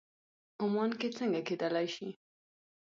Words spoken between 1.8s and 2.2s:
شي.